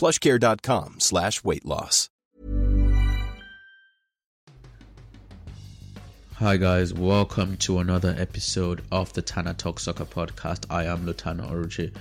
[0.00, 2.08] plushcare.com slash weight loss.
[6.36, 10.64] Hi guys, welcome to another episode of the Tana Talk Soccer podcast.
[10.70, 11.94] I am Lutana Oruchi,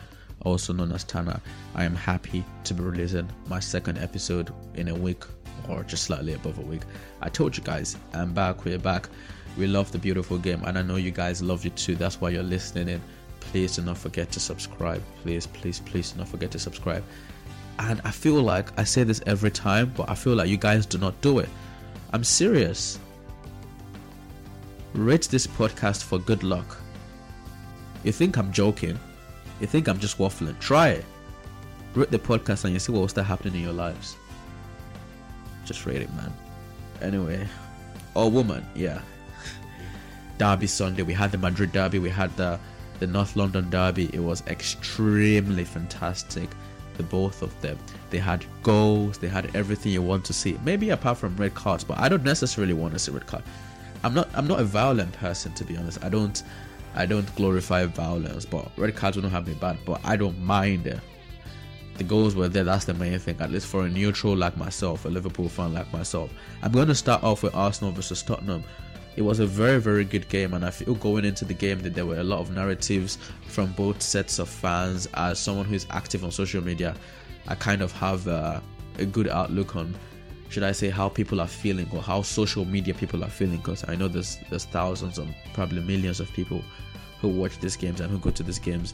[0.43, 1.41] also known as Tana.
[1.75, 5.25] I am happy to be releasing my second episode in a week
[5.67, 6.83] or just slightly above a week.
[7.21, 9.09] I told you guys, I'm back, we're back.
[9.57, 11.97] We love the beautiful game and I know you guys love it too.
[11.97, 13.01] That's why you're listening in.
[13.41, 15.03] Please do not forget to subscribe.
[15.21, 17.03] Please, please, please do not forget to subscribe.
[17.79, 20.85] And I feel like I say this every time, but I feel like you guys
[20.85, 21.49] do not do it.
[22.11, 22.99] I'm serious.
[24.93, 26.77] Rate this podcast for good luck.
[28.03, 28.99] You think I'm joking?
[29.61, 30.59] You think I'm just waffling?
[30.59, 31.05] Try it.
[31.95, 34.17] Rate the podcast and you see what will start happening in your lives.
[35.63, 36.33] Just rate it, man.
[37.01, 37.47] Anyway,
[38.13, 39.01] or woman, yeah.
[40.37, 41.03] Derby Sunday.
[41.03, 41.99] We had the Madrid Derby.
[41.99, 42.59] We had the
[42.99, 44.09] the North London Derby.
[44.13, 46.49] It was extremely fantastic
[46.99, 47.79] the both of them.
[48.09, 50.59] They had goals, they had everything you want to see.
[50.65, 53.43] Maybe apart from red cards, but I don't necessarily want to see red card.
[54.03, 56.03] I'm not I'm not a violent person to be honest.
[56.03, 56.43] I don't
[56.95, 60.87] I don't glorify violence, but red cards wouldn't have been bad, but I don't mind
[60.87, 60.99] it.
[61.97, 65.05] The goals were there, that's the main thing, at least for a neutral like myself,
[65.05, 66.31] a Liverpool fan like myself.
[66.61, 68.63] I'm to start off with Arsenal versus Tottenham.
[69.19, 71.93] It was a very, very good game, and I feel going into the game that
[71.93, 75.09] there were a lot of narratives from both sets of fans.
[75.13, 76.95] As someone who is active on social media,
[77.45, 78.63] I kind of have a,
[78.97, 79.93] a good outlook on,
[80.47, 83.57] should I say, how people are feeling or how social media people are feeling.
[83.57, 86.63] Because I know there's there's thousands and probably millions of people
[87.19, 88.93] who watch these games and who go to these games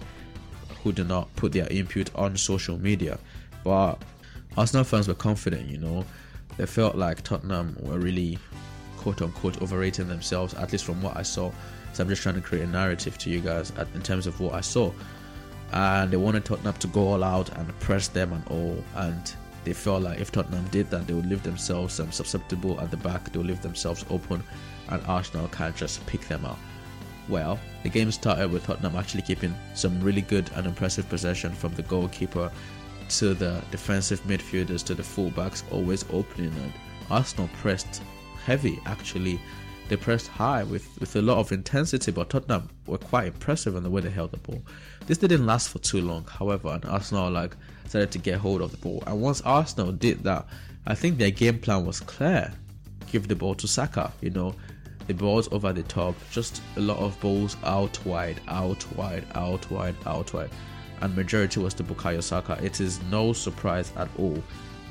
[0.83, 3.19] who do not put their input on social media.
[3.63, 4.01] But
[4.57, 6.03] Arsenal fans were confident, you know.
[6.57, 8.39] They felt like Tottenham were really
[9.05, 11.51] quote unquote overrating themselves, at least from what I saw.
[11.93, 14.39] So I'm just trying to create a narrative to you guys at, in terms of
[14.39, 14.91] what I saw.
[15.73, 18.83] And they wanted Tottenham to go all out and press them and all.
[18.95, 19.31] And
[19.63, 22.97] they felt like if Tottenham did that, they would leave themselves um, susceptible at the
[22.97, 24.43] back, they would leave themselves open,
[24.89, 26.57] and Arsenal can't just pick them out.
[27.29, 31.75] Well, the game started with Tottenham actually keeping some really good and impressive possession from
[31.75, 32.51] the goalkeeper
[33.09, 36.73] to the defensive midfielders to the fullbacks, always opening, and
[37.11, 38.01] Arsenal pressed
[38.45, 39.39] heavy actually.
[39.88, 43.83] They pressed high with, with a lot of intensity, but Tottenham were quite impressive in
[43.83, 44.63] the way they held the ball.
[45.06, 47.55] This didn't last for too long, however, and Arsenal like
[47.88, 49.03] started to get hold of the ball.
[49.05, 50.47] And once Arsenal did that,
[50.88, 52.51] I think their game plan was clear.
[53.11, 54.55] Give the ball to Saka, you know,
[55.05, 59.69] the balls over the top, just a lot of balls out wide, out wide, out
[59.69, 60.50] wide, out wide.
[61.01, 62.57] And majority was to Bukayo Saka.
[62.63, 64.41] It is no surprise at all.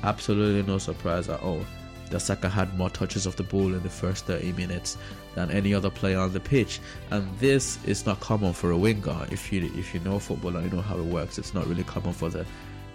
[0.03, 1.65] Absolutely no surprise at all
[2.09, 4.97] that Saka had more touches of the ball in the first 30 minutes
[5.33, 6.79] than any other player on the pitch,
[7.11, 9.25] and this is not common for a winger.
[9.31, 11.83] If you if you know football and you know how it works, it's not really
[11.83, 12.45] common for the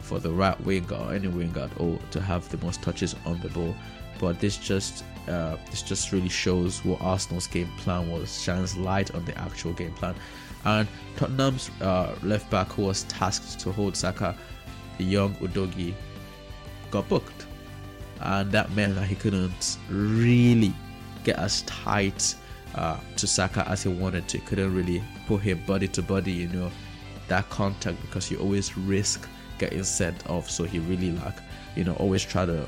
[0.00, 3.38] for the right winger or any winger at all to have the most touches on
[3.40, 3.74] the ball.
[4.18, 9.14] But this just uh, this just really shows what Arsenal's game plan was, shines light
[9.14, 10.14] on the actual game plan.
[10.64, 10.86] And
[11.16, 14.36] Tottenham's uh, left back, who was tasked to hold Saka,
[14.98, 15.94] the young Udogie,
[16.90, 17.46] got booked
[18.20, 20.72] and that meant that he couldn't really
[21.24, 22.34] get as tight
[22.74, 24.38] uh, to Saka as he wanted to.
[24.38, 26.70] He Couldn't really put him body to body, you know,
[27.28, 29.28] that contact because you always risk
[29.58, 30.50] getting sent off.
[30.50, 31.36] So he really like,
[31.76, 32.66] you know, always try to,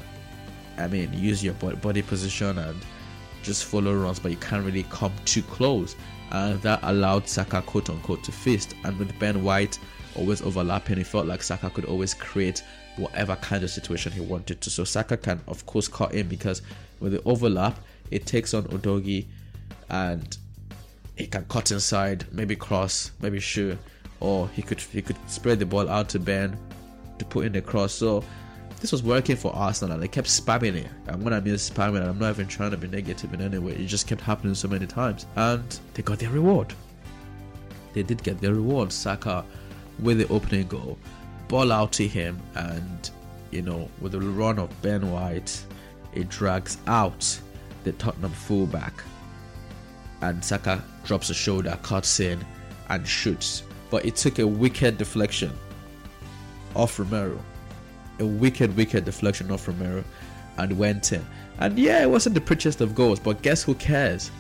[0.79, 2.79] I mean, use your body position and
[3.43, 5.97] just follow runs, but you can't really come too close.
[6.31, 8.75] And that allowed Saka, quote unquote, to feast.
[8.85, 9.79] And with Ben White
[10.15, 12.63] always overlapping, it felt like Saka could always create
[12.97, 14.71] whatever kind of situation he wanted to.
[14.71, 16.63] So Saka can, of course, cut in because
[17.01, 17.79] with the overlap,
[18.11, 19.27] it takes on Udogie
[19.89, 20.37] and
[21.17, 23.79] he can cut inside, maybe cross, maybe shoot,
[24.21, 26.57] or he could he could spread the ball out to Ben
[27.19, 27.93] to put in the cross.
[27.93, 28.23] So
[28.81, 30.89] this was working for Arsenal and they kept spamming it.
[31.07, 33.73] And when I mean spamming, I'm not even trying to be negative in any way.
[33.73, 35.27] It just kept happening so many times.
[35.37, 36.75] And they got their reward.
[37.93, 38.93] They did get their reward.
[38.93, 39.45] Saka
[40.01, 40.99] with the opening goal.
[41.53, 43.11] Ball out to him and
[43.51, 45.63] you know, with the run of Ben White,
[46.15, 47.39] it drags out
[47.85, 49.05] the Tottenham fullback.
[50.23, 52.43] And Saka drops a shoulder, cuts in,
[52.89, 53.65] and shoots.
[53.91, 55.53] But it took a wicked deflection
[56.75, 57.39] off Romero.
[58.19, 60.03] A wicked, wicked deflection off Romero
[60.57, 61.27] and went in.
[61.59, 64.31] And yeah, it wasn't the prettiest of goals, but guess who cares?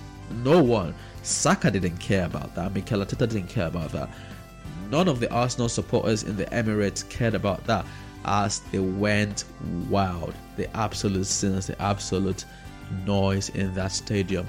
[0.43, 0.94] No one.
[1.23, 2.73] Saka didn't care about that.
[2.73, 4.09] Mikel Arteta didn't care about that.
[4.93, 7.87] None of the Arsenal supporters in the Emirates cared about that
[8.27, 9.44] as they went
[9.89, 10.35] wild.
[10.56, 12.44] The absolute scenes, the absolute
[13.06, 14.47] noise in that stadium.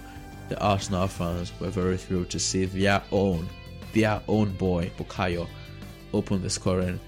[0.50, 3.48] The Arsenal fans were very thrilled to see their own,
[3.94, 5.48] their own boy Bukayo
[6.13, 7.00] open the scoring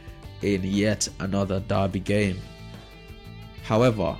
[0.42, 2.40] in yet another derby game.
[3.64, 4.16] However,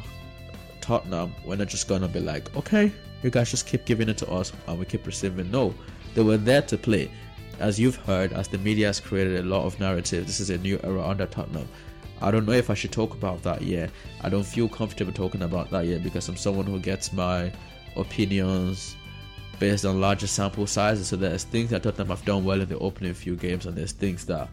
[0.82, 2.92] Tottenham were not just gonna be like, okay,
[3.24, 5.50] you guys just keep giving it to us and we keep receiving.
[5.50, 5.74] No,
[6.16, 7.10] they were there to play.
[7.60, 10.58] As you've heard, as the media has created a lot of narrative, this is a
[10.58, 11.68] new era under Tottenham.
[12.22, 13.92] I don't know if I should talk about that yet.
[14.22, 17.52] I don't feel comfortable talking about that yet because I'm someone who gets my
[17.96, 18.98] opinions
[19.58, 21.08] based on larger sample sizes.
[21.08, 23.94] So there's things that Tottenham have done well in the opening few games, and there's
[23.94, 24.50] things that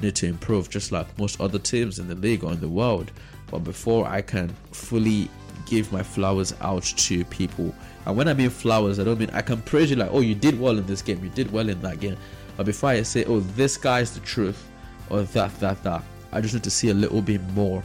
[0.00, 3.12] need to improve, just like most other teams in the league or in the world.
[3.50, 5.28] But before I can fully
[5.66, 7.72] give my flowers out to people,
[8.06, 10.34] and when I mean flowers, I don't mean I can praise you like, oh, you
[10.34, 12.16] did well in this game, you did well in that game.
[12.56, 14.68] But before I say, oh, this guy is the truth,
[15.08, 16.02] or that, that, that,
[16.32, 17.82] I just need to see a little bit more.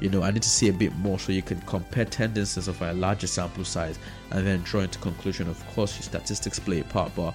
[0.00, 2.80] You know, I need to see a bit more so you can compare tendencies of
[2.82, 3.98] a larger sample size
[4.30, 5.48] and then draw into conclusion.
[5.48, 7.34] Of course, your statistics play a part, but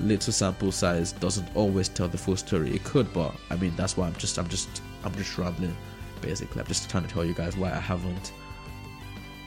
[0.00, 2.74] little sample size doesn't always tell the full story.
[2.74, 5.76] It could, but I mean that's why I'm just I'm just I'm just rambling.
[6.20, 8.32] Basically, I'm just trying to tell you guys why I haven't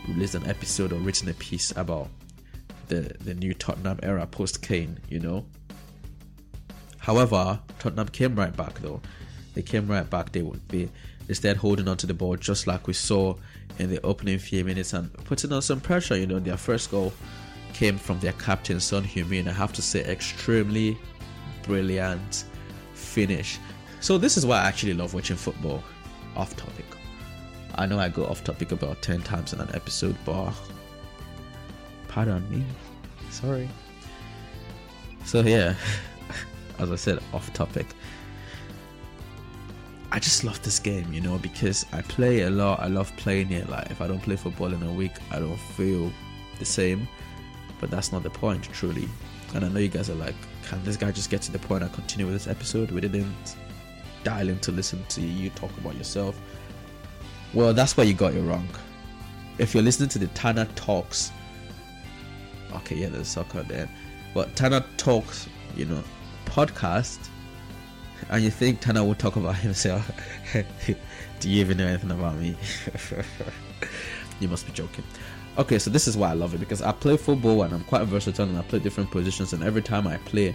[0.08, 2.10] released an episode or written a piece about
[2.88, 5.00] the the new Tottenham era post Kane.
[5.10, 5.46] You know.
[7.02, 9.02] However, Tottenham came right back though.
[9.56, 10.32] They came right back.
[10.32, 10.88] They would be
[11.28, 13.36] instead holding onto the ball just like we saw
[13.80, 16.16] in the opening few minutes and putting on some pressure.
[16.16, 17.12] You know, their first goal
[17.74, 19.48] came from their captain Son Heung-min.
[19.48, 20.96] I have to say, extremely
[21.64, 22.46] brilliant
[22.94, 23.58] finish.
[24.00, 25.84] So this is why I actually love watching football.
[26.36, 26.86] Off topic.
[27.76, 30.54] I know I go off topic about ten times in an episode, but
[32.08, 32.64] pardon me.
[33.32, 33.68] Sorry.
[35.26, 35.76] So yeah,
[36.80, 37.88] as I said, off topic.
[40.14, 42.82] I just love this game, you know, because I play a lot.
[42.82, 43.70] I love playing it.
[43.70, 46.12] Like if I don't play football in a week, I don't feel
[46.60, 47.08] the same.
[47.80, 49.08] But that's not the point, truly.
[49.56, 50.36] And I know you guys are like,
[50.68, 52.92] can this guy just get to the point and continue with this episode?
[52.92, 53.56] We didn't
[54.24, 56.40] dial in to listen to you talk about yourself.
[57.54, 58.68] Well, that's where you got it wrong.
[59.58, 61.32] If you're listening to the Tanner Talks,
[62.74, 63.90] okay, yeah, there's soccer there,
[64.34, 66.04] but Tanner Talks, you know,
[66.52, 67.30] podcast
[68.30, 70.10] and you think Tanner will talk about himself.
[71.40, 72.56] Do you even know anything about me?
[74.40, 75.04] you must be joking.
[75.58, 78.04] Okay, so this is why I love it because I play football and I'm quite
[78.04, 79.54] versatile and I play different positions.
[79.54, 80.54] And every time I play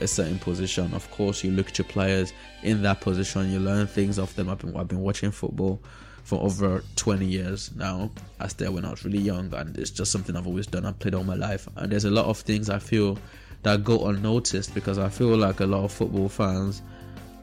[0.00, 2.32] a certain position, of course, you look at your players
[2.62, 4.48] in that position, you learn things of them.
[4.48, 5.80] I've been, I've been watching football
[6.24, 8.10] for over 20 years now.
[8.40, 10.86] I started when I was really young, and it's just something I've always done.
[10.86, 13.18] I've played all my life, and there's a lot of things I feel
[13.62, 16.82] that go unnoticed because I feel like a lot of football fans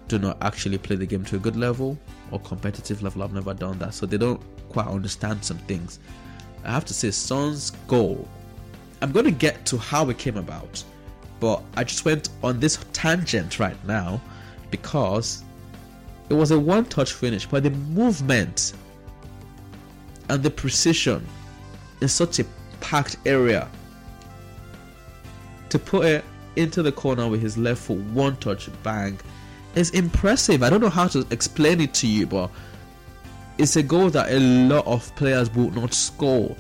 [0.08, 1.98] do not actually play the game to a good level
[2.32, 3.24] or competitive level.
[3.24, 6.00] I've never done that, so they don't quite understand some things.
[6.66, 8.28] I have to say, Son's goal.
[9.02, 10.84] I'm going to get to how it came about,
[11.40, 14.20] but I just went on this tangent right now
[14.72, 15.44] because
[16.30, 18.74] it was a one touch finish, but the movement
[20.28, 21.26] and the precision
[22.02, 22.46] in such a
[22.82, 23.70] packed area
[25.70, 29.20] to put it into the corner with his left foot, one touch, bang,
[29.76, 30.64] is impressive.
[30.64, 32.50] I don't know how to explain it to you, but
[33.58, 36.56] it's a goal that a lot of players would not score.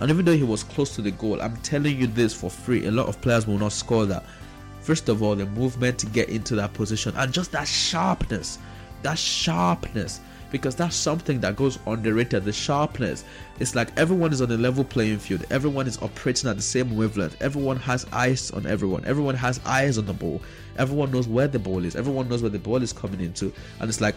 [0.00, 2.86] And even though he was close to the goal, I'm telling you this for free.
[2.86, 4.24] A lot of players will not score that.
[4.80, 8.58] First of all, the movement to get into that position and just that sharpness
[9.02, 10.20] that sharpness
[10.52, 13.24] because that's something that goes underrated the sharpness.
[13.58, 15.44] It's like everyone is on a level playing field.
[15.50, 17.40] Everyone is operating at the same wavelength.
[17.40, 19.04] Everyone has eyes on everyone.
[19.06, 20.42] Everyone has eyes on the ball.
[20.76, 21.96] Everyone knows where the ball is.
[21.96, 23.50] Everyone knows where the ball is coming into.
[23.80, 24.14] And it's like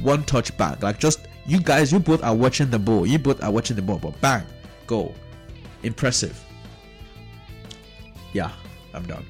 [0.00, 0.82] one touch back.
[0.82, 3.04] Like just you guys you both are watching the ball.
[3.04, 4.44] You both are watching the ball but bang
[4.86, 5.12] go
[5.82, 6.40] impressive.
[8.32, 8.52] Yeah
[8.94, 9.26] i'm done.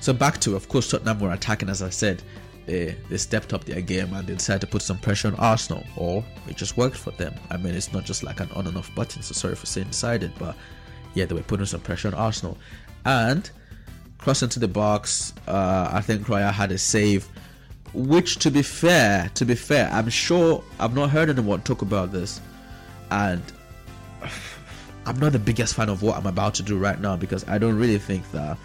[0.00, 2.22] So back to of course tottenham were attacking as i said
[2.66, 5.84] they, they stepped up their game and they decided to put some pressure on Arsenal,
[5.96, 7.34] or it just worked for them.
[7.50, 9.88] I mean, it's not just like an on and off button, so sorry for saying
[9.88, 10.56] decided, but
[11.14, 12.56] yeah, they were putting some pressure on Arsenal.
[13.04, 13.50] And
[14.18, 17.28] crossing to the box, uh, I think Raya had a save,
[17.92, 22.12] which to be fair, to be fair, I'm sure I've not heard anyone talk about
[22.12, 22.40] this,
[23.10, 23.42] and
[25.06, 27.58] I'm not the biggest fan of what I'm about to do right now because I
[27.58, 28.56] don't really think that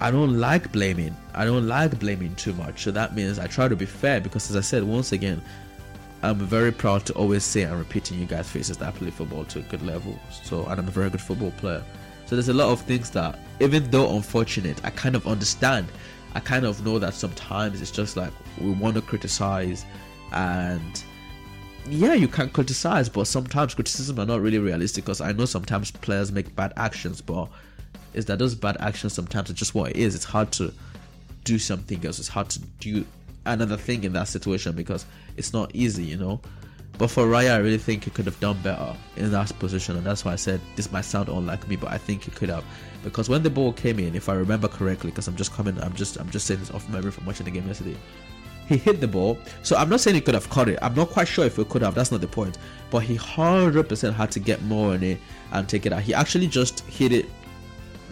[0.00, 1.14] I don't like blaming.
[1.34, 2.84] I don't like blaming too much.
[2.84, 5.42] So that means I try to be fair because, as I said, once again,
[6.22, 9.44] I'm very proud to always say and repeating you guys faces that I play football
[9.44, 10.18] to a good level.
[10.42, 11.82] So, and I'm a very good football player.
[12.26, 15.88] So there's a lot of things that, even though unfortunate, I kind of understand.
[16.34, 19.84] I kind of know that sometimes it's just like we want to criticize
[20.32, 21.02] and
[21.88, 25.90] yeah, you can criticize, but sometimes criticism are not really realistic because I know sometimes
[25.90, 27.48] players make bad actions, but
[28.14, 30.14] is that those bad actions sometimes are just what it is.
[30.14, 30.72] It's hard to
[31.44, 32.18] do something else.
[32.18, 33.04] It's hard to do
[33.46, 36.40] another thing in that situation because it's not easy, you know.
[36.98, 40.04] But for Raya, I really think he could have done better in that position, and
[40.04, 42.64] that's why I said this might sound unlike me, but I think he could have
[43.02, 45.94] because when the ball came in, if I remember correctly, because I'm just coming, I'm
[45.94, 47.96] just, I'm just saying this off memory from watching the game yesterday.
[48.68, 50.78] He hit the ball, so I'm not saying he could have caught it.
[50.80, 51.94] I'm not quite sure if he could have.
[51.94, 52.58] That's not the point.
[52.90, 55.18] But he 100% had to get more on it
[55.52, 56.02] and take it out.
[56.02, 57.26] He actually just hit it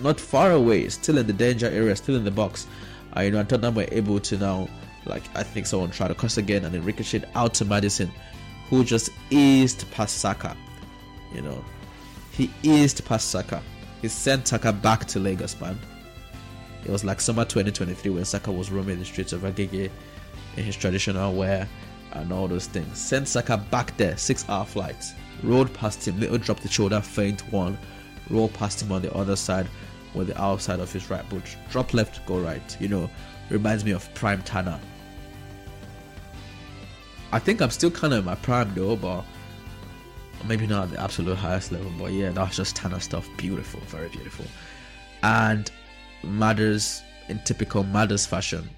[0.00, 2.66] not far away, still in the danger area, still in the box.
[3.16, 4.68] Uh, you know, I Tottenham were able to now,
[5.06, 8.10] like, I think someone tried to cross again and then ricochet out to Maddison,
[8.68, 10.56] who just eased past Saka.
[11.34, 11.64] You know,
[12.32, 13.62] he eased past Saka.
[14.02, 15.78] He sent Saka back to Lagos, man.
[16.84, 19.90] It was like summer 2023 when Saka was roaming the streets of Agege
[20.56, 21.68] in his traditional wear
[22.12, 22.98] and all those things.
[22.98, 25.04] Sent Saka back there, six hour flight.
[25.42, 27.78] Rode past him, little dropped the shoulder, faint one.
[28.30, 29.68] rolled past him on the other side,
[30.14, 31.56] with the outside of his right boot.
[31.70, 32.76] Drop left, go right.
[32.80, 33.10] You know,
[33.50, 34.78] reminds me of Prime Tanner.
[37.30, 39.22] I think I'm still kind of in my prime though, but
[40.46, 41.92] maybe not at the absolute highest level.
[41.98, 43.28] But yeah, that's just Tanner stuff.
[43.36, 44.46] Beautiful, very beautiful.
[45.22, 45.70] And
[46.22, 48.68] Matters, in typical Matters fashion,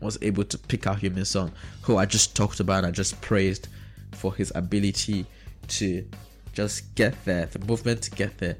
[0.00, 3.20] was able to pick out Heung-min Son, who I just talked about and I just
[3.20, 3.68] praised
[4.10, 5.24] for his ability
[5.68, 6.04] to
[6.52, 8.56] just get there, the movement to get there,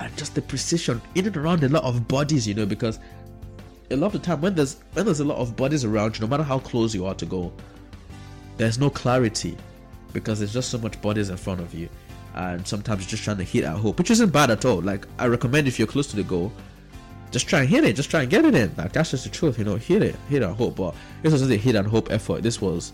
[0.00, 2.98] and just the precision in and around a lot of bodies, you know, because
[3.90, 6.20] a lot of the time when there's when there's a lot of bodies around you,
[6.20, 7.52] no matter how close you are to go,
[8.56, 9.56] there's no clarity
[10.12, 11.88] because there's just so much bodies in front of you,
[12.34, 14.80] and sometimes you're just trying to hit at hope, which isn't bad at all.
[14.80, 16.52] Like I recommend if you're close to the goal,
[17.30, 18.72] just try and hit it, just try and get it in.
[18.76, 20.76] Like that's just the truth, you know, hit it, hit and hope.
[20.76, 22.42] But this wasn't a hit and hope effort.
[22.42, 22.92] This was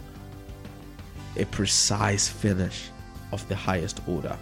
[1.37, 2.89] a precise finish
[3.33, 4.37] of the highest order.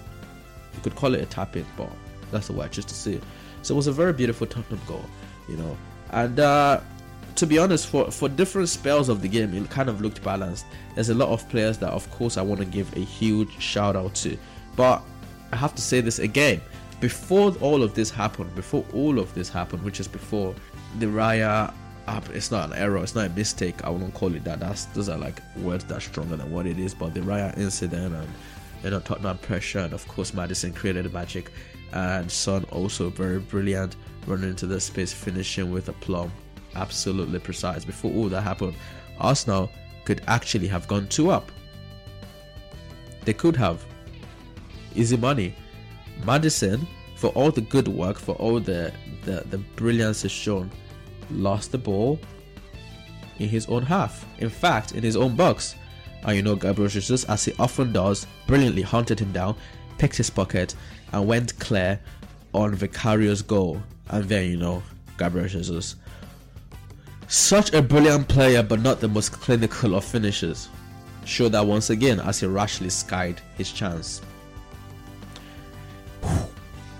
[0.74, 1.90] You could call it a tap in, but
[2.32, 3.22] that's the way I choose to see it.
[3.62, 5.04] So it was a very beautiful Tottenham goal,
[5.48, 5.76] you know.
[6.10, 6.80] And uh,
[7.36, 10.66] to be honest, for for different spells of the game, it kind of looked balanced.
[10.94, 13.96] There's a lot of players that, of course, I want to give a huge shout
[13.96, 14.36] out to,
[14.76, 15.02] but
[15.52, 16.60] I have to say this again.
[17.00, 20.54] Before all of this happened, before all of this happened, which is before
[21.00, 21.72] the Raya
[22.32, 23.84] it's not an error, it's not a mistake.
[23.84, 24.60] I wouldn't call it that.
[24.60, 26.94] That's those are like words that stronger than what it is.
[26.94, 28.28] But the Raya incident and
[28.82, 31.52] you know Tottenham pressure, and of course Maddison created magic
[31.92, 33.96] and Son also very brilliant
[34.26, 36.32] running into the space, finishing with a plum.
[36.74, 37.84] Absolutely precise.
[37.84, 38.74] Before all that happened,
[39.18, 39.70] Arsenal
[40.04, 41.50] could actually have gone two up.
[43.24, 43.84] They could have.
[44.94, 45.54] Easy money.
[46.24, 48.92] Maddison, for all the good work, for all the,
[49.24, 50.70] the, the brilliance is shown,
[51.30, 52.18] lost the ball
[53.38, 54.26] in his own half.
[54.38, 55.74] In fact, in his own box.
[56.24, 59.56] And you know, Gabriel Jesus, as he often does, brilliantly hunted him down,
[59.98, 60.74] picked his pocket,
[61.12, 62.00] and went clear
[62.54, 63.82] on Vicario's goal.
[64.08, 64.82] And then, you know,
[65.18, 65.96] Gabriel Jesus.
[67.28, 70.68] Such a brilliant player, but not the most clinical of finishers.
[71.24, 74.20] Show that once again as he rashly skied his chance.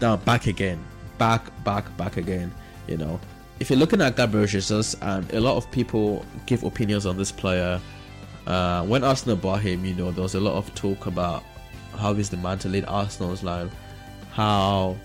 [0.01, 0.83] Now, back again.
[1.19, 2.53] Back, back, back again.
[2.89, 3.21] You know,
[3.61, 7.31] if you're looking at Gabriel Jesus, and a lot of people give opinions on this
[7.31, 7.81] player,
[8.47, 11.45] uh, when Arsenal bought him, you know, there was a lot of talk about
[11.97, 13.71] how he's lead Arsenal's line
[14.33, 14.97] how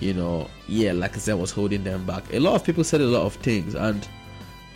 [0.00, 3.00] you know yeah like I said, was holding them back a lot of people said
[3.00, 4.06] a lot of things and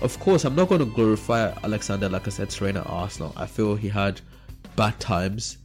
[0.01, 3.33] of course, I'm not going to glorify Alexander Lacazette's reign at Arsenal.
[3.37, 4.21] I feel he had
[4.77, 5.59] bad times,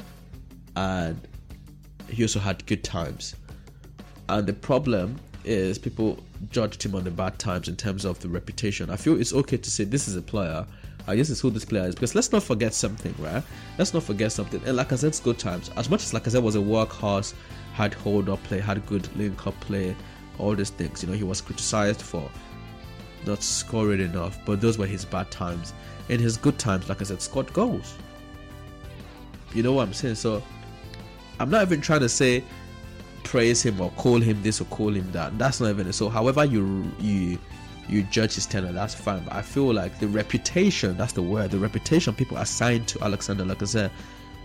[0.76, 1.20] and
[2.08, 3.36] he also had good times.
[4.30, 6.20] And the problem is people
[6.52, 8.90] judged him on the bad times in terms of the reputation.
[8.90, 10.66] I feel it's okay to say this is a player.
[11.10, 13.44] I guess it's who this player is because let's not forget something, right?
[13.78, 14.62] Let's not forget something.
[14.66, 17.34] And Lacazette's good times, as much as Lacazette was a workhorse,
[17.74, 19.96] had hold up play, had good link up play,
[20.38, 21.02] all these things.
[21.02, 22.30] You know, he was criticized for
[23.26, 25.74] not scoring enough, but those were his bad times.
[26.10, 27.96] In his good times, like I said, scored goals.
[29.54, 30.16] You know what I'm saying?
[30.16, 30.44] So
[31.40, 32.44] I'm not even trying to say
[33.24, 35.38] praise him or call him this or call him that.
[35.38, 35.94] That's not even it.
[35.94, 37.38] So however you you
[37.90, 39.24] you judge his tenor, that's fine.
[39.24, 43.44] But I feel like the reputation, that's the word, the reputation people assigned to Alexander
[43.44, 43.92] Lacazette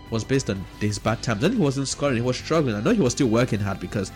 [0.09, 1.41] was based on his bad times.
[1.41, 2.75] Then he wasn't scoring, he was struggling.
[2.75, 4.11] I know he was still working hard because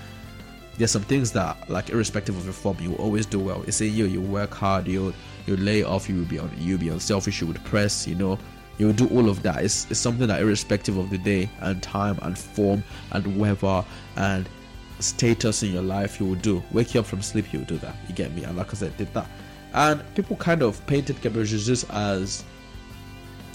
[0.80, 3.94] there's some things that like irrespective of your form you always do well it's in
[3.94, 5.14] you you work hard you
[5.46, 8.40] you lay off you will be on You'll be unselfish you would press you know
[8.78, 11.84] you will do all of that it's, it's something that irrespective of the day and
[11.84, 12.82] time and form
[13.12, 13.84] and weather
[14.16, 14.48] and
[15.00, 16.64] status in your life you will do.
[16.72, 17.96] Wake you up from sleep you will do that.
[18.08, 18.44] You get me?
[18.44, 19.28] And like i said did that.
[19.74, 22.44] And people kind of painted Gabriel Jesus as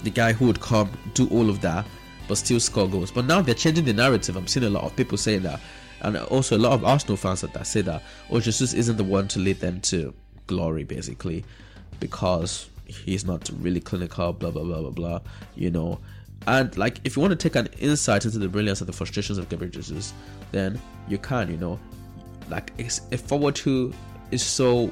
[0.03, 1.85] the guy who would come do all of that
[2.27, 3.11] but still score goals.
[3.11, 4.35] But now they're changing the narrative.
[4.35, 5.59] I'm seeing a lot of people saying that.
[6.01, 9.27] And also a lot of Arsenal fans that say that oh Jesus isn't the one
[9.29, 10.13] to lead them to
[10.47, 11.43] glory basically
[11.99, 15.19] because he's not really clinical blah blah blah blah blah
[15.55, 15.99] you know.
[16.47, 19.37] And like if you want to take an insight into the brilliance and the frustrations
[19.37, 20.13] of Gabriel Jesus
[20.55, 21.79] then you can you know
[22.49, 23.91] like a forward who
[24.31, 24.91] is so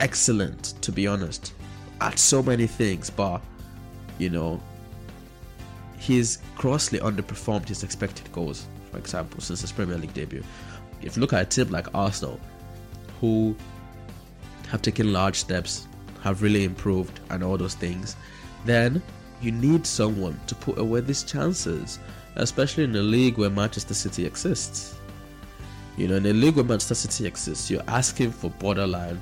[0.00, 1.54] excellent to be honest
[2.00, 3.40] at so many things but
[4.18, 4.60] you know
[5.98, 10.44] he's grossly underperformed his expected goals for example, since his Premier League debut.
[11.00, 12.38] If you look at a team like Arsenal,
[13.20, 13.56] who
[14.68, 15.88] have taken large steps,
[16.22, 18.14] have really improved, and all those things,
[18.64, 19.02] then
[19.40, 21.98] you need someone to put away these chances,
[22.36, 24.98] especially in a league where Manchester City exists.
[25.96, 29.20] You know, in a league where Manchester City exists, you're asking for borderline,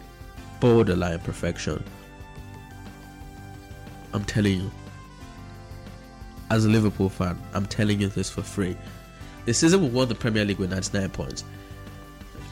[0.61, 1.83] borderline perfection.
[4.13, 4.71] I'm telling you,
[6.51, 8.77] as a Liverpool fan, I'm telling you this for free.
[9.47, 11.45] The season we won the Premier League with 99 points.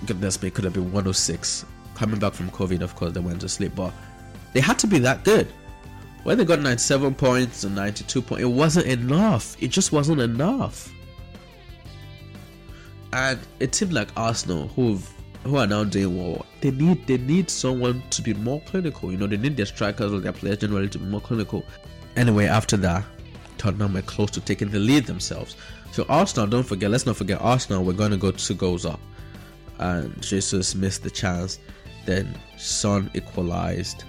[0.07, 1.65] Goodness me, could have been 106.
[1.95, 3.93] Coming back from COVID, of course, they went to sleep, but
[4.53, 5.49] they had to be that good.
[6.25, 9.57] When they got 97 points and 92 points, it wasn't enough.
[9.63, 10.93] It just wasn't enough.
[13.13, 14.99] And a team like Arsenal, who
[15.45, 19.11] who are now doing well, they need they need someone to be more clinical.
[19.11, 21.65] You know, they need their strikers or their players generally to be more clinical.
[22.17, 23.05] Anyway, after that,
[23.57, 25.57] Tottenham were close to taking the lead themselves.
[25.93, 27.85] So Arsenal, don't forget, let's not forget Arsenal.
[27.85, 29.01] We're going to go two goals up,
[29.79, 31.59] and Jesus missed the chance.
[32.05, 34.05] Then Son equalized,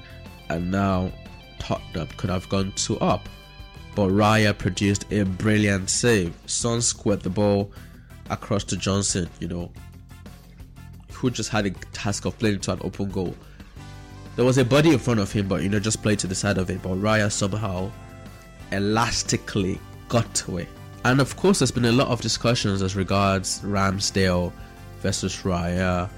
[0.49, 1.11] and now
[1.59, 3.27] Tottenham could have gone two up,
[3.95, 6.33] but Raya produced a brilliant save.
[6.45, 7.71] Son squared the ball
[8.29, 9.29] across to Johnson.
[9.39, 9.71] You know,
[11.11, 13.35] who just had a task of playing to an open goal.
[14.35, 16.35] There was a body in front of him, but you know, just played to the
[16.35, 16.81] side of it.
[16.81, 17.91] But Raya somehow
[18.71, 20.67] elastically got away
[21.05, 24.51] and of course, there's been a lot of discussions as regards Ramsdale
[24.99, 26.09] versus Raya,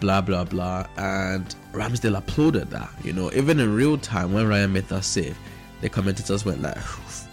[0.00, 0.86] blah blah blah.
[0.96, 2.90] And Ramsdale applauded that.
[3.04, 5.36] You know, even in real time when Ryan made that save,
[5.80, 6.78] the commentators went like,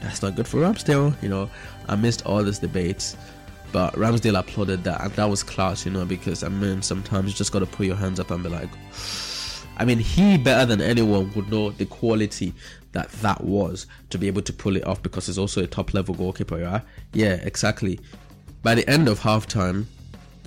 [0.02, 1.50] "That's not good for Ramsdale." You know,
[1.88, 3.16] I missed all this debate,
[3.72, 5.86] but Ramsdale applauded that, and that was class.
[5.86, 8.44] You know, because I mean, sometimes you just got to put your hands up and
[8.44, 8.70] be like.
[9.80, 12.56] I mean, he better than anyone would know the quality
[12.94, 15.94] that that was to be able to pull it off because he's also a top
[15.94, 16.60] level goalkeeper.
[16.60, 16.82] Yeah,
[17.14, 18.00] yeah, exactly.
[18.64, 19.86] By the end of halftime,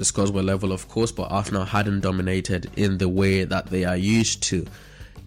[0.01, 3.85] the scores were level, of course, but Arsenal hadn't dominated in the way that they
[3.85, 4.67] are used to.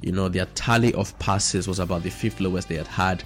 [0.02, 3.24] You know, their tally of passes was about the fifth lowest they had had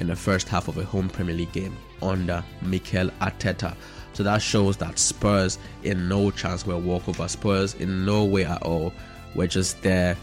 [0.00, 3.76] in the first half of a home Premier League game under Mikel Arteta.
[4.12, 7.28] So that shows that Spurs in no chance were walkover.
[7.28, 8.92] Spurs in no way at all
[9.36, 10.16] were just there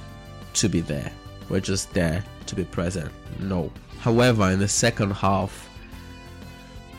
[0.55, 1.09] to be there.
[1.47, 3.13] We're just there to be present.
[3.39, 3.71] No.
[3.99, 5.69] However, in the second half,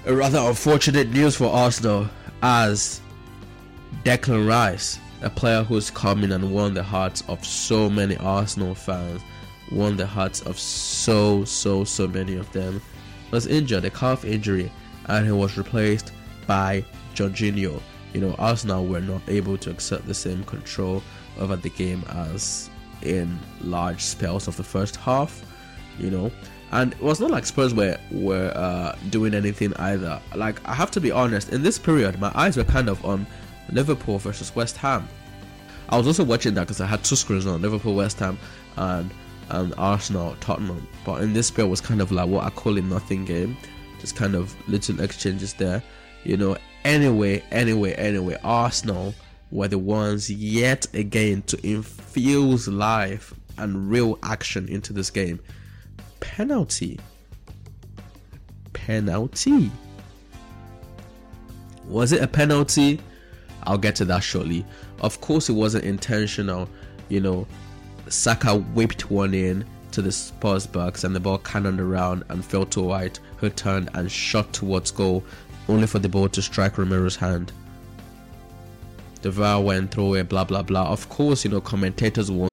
[0.06, 2.08] a rather unfortunate news for Arsenal
[2.40, 3.02] as
[4.04, 8.74] Declan Rice, a player who's come in and won the hearts of so many Arsenal
[8.74, 9.22] fans,
[9.72, 12.80] won the hearts of so, so, so many of them,
[13.30, 14.70] was injured, a calf injury,
[15.06, 16.12] and he was replaced
[16.46, 17.80] by Jorginho.
[18.12, 21.02] You know, Arsenal were not able to exert the same control
[21.38, 22.70] over the game as
[23.02, 25.44] in large spells of the first half,
[25.98, 26.30] you know.
[26.72, 30.20] And it was not like Spurs were were uh, doing anything either.
[30.34, 33.26] Like I have to be honest, in this period, my eyes were kind of on
[33.70, 35.08] Liverpool versus West Ham.
[35.88, 38.38] I was also watching that because I had two screens on Liverpool, West Ham,
[38.76, 39.10] and
[39.50, 40.86] and Arsenal, Tottenham.
[41.04, 43.56] But in this spell was kind of like what I call a nothing game,
[44.00, 45.82] just kind of little exchanges there,
[46.24, 46.56] you know.
[46.84, 49.14] Anyway, anyway, anyway, Arsenal
[49.50, 55.40] were the ones yet again to infuse life and real action into this game.
[56.20, 56.98] Penalty.
[58.72, 59.70] Penalty.
[61.86, 63.00] Was it a penalty?
[63.66, 64.64] I'll get to that shortly.
[65.00, 66.68] Of course, it wasn't intentional.
[67.08, 67.46] You know,
[68.08, 72.66] Saka whipped one in to the Spurs box and the ball cannoned around and fell
[72.66, 75.24] to White, who turned and shot towards goal,
[75.68, 77.52] only for the ball to strike Romero's hand.
[79.22, 80.88] The VAR went through it, blah blah blah.
[80.90, 82.52] Of course, you know, commentators want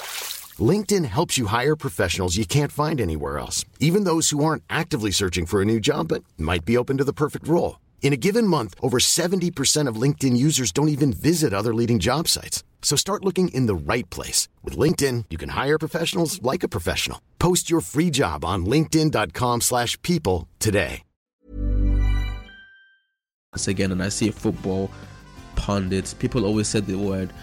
[0.61, 5.11] LinkedIn helps you hire professionals you can't find anywhere else, even those who aren't actively
[5.11, 7.79] searching for a new job but might be open to the perfect role.
[8.01, 12.27] In a given month, over 70% of LinkedIn users don't even visit other leading job
[12.27, 12.65] sites.
[12.81, 14.49] So start looking in the right place.
[14.63, 17.21] With LinkedIn, you can hire professionals like a professional.
[17.39, 21.03] Post your free job on linkedin.com slash people today.
[23.53, 24.89] once again and I see football
[25.57, 27.33] pundits, people always said the word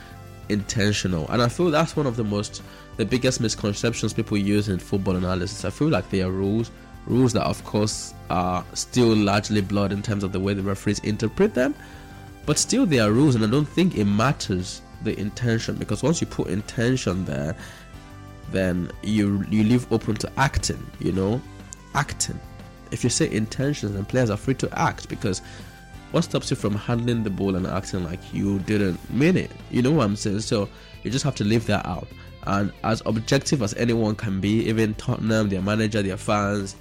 [0.48, 1.28] intentional.
[1.28, 2.62] And I feel that's one of the most
[2.98, 5.64] the biggest misconceptions people use in football analysis.
[5.64, 6.70] I feel like they are rules,
[7.06, 10.98] rules that of course are still largely blurred in terms of the way the referees
[10.98, 11.74] interpret them.
[12.44, 16.20] But still they are rules and I don't think it matters the intention because once
[16.20, 17.54] you put intention there
[18.50, 21.40] then you you leave open to acting, you know?
[21.94, 22.40] Acting.
[22.90, 25.40] If you say intentions then players are free to act because
[26.10, 29.52] what stops you from handling the ball and acting like you didn't mean it?
[29.70, 30.40] You know what I'm saying?
[30.40, 30.68] So
[31.04, 32.08] you just have to leave that out.
[32.48, 36.76] And as objective as anyone can be, even Tottenham, their manager, their fans,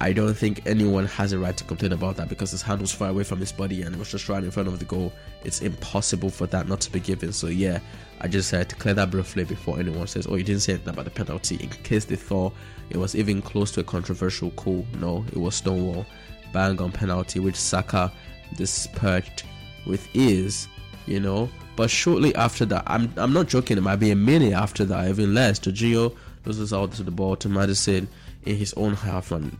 [0.00, 2.90] I don't think anyone has a right to complain about that because his hand was
[2.90, 5.12] far away from his body and it was just right in front of the goal.
[5.44, 7.32] It's impossible for that not to be given.
[7.32, 7.78] So yeah,
[8.20, 10.94] I just had to clear that briefly before anyone says, "Oh, you didn't say anything
[10.94, 12.52] about the penalty," in case they thought
[12.90, 14.84] it was even close to a controversial call.
[14.98, 16.04] No, it was Stonewall
[16.52, 18.10] bang on penalty, which Saka
[18.56, 19.44] dispatched
[19.86, 20.66] with ease.
[21.06, 23.78] You know, but shortly after that, I'm I'm not joking.
[23.78, 25.58] It might be a minute after that, even less.
[25.58, 28.08] Jorginho loses out to the ball to Maddison
[28.44, 29.56] in his own half, and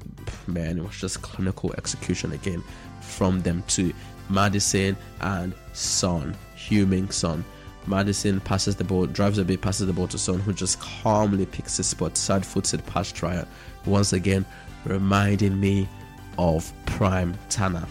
[0.47, 2.63] man, it was just clinical execution again
[3.01, 3.93] from them to
[4.29, 7.45] Maddison and Son, Heung-min Son.
[7.87, 11.47] Madison passes the ball, drives a bit, passes the ball to Son, who just calmly
[11.47, 13.47] picks his spot, side footed pass trial.
[13.87, 14.45] Once again,
[14.85, 15.89] reminding me
[16.39, 17.87] of Prime Tanner.